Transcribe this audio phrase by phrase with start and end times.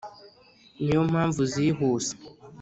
[0.83, 2.13] Ni yo mpamvu zihuse